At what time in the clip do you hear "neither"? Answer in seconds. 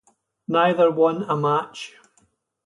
0.47-0.89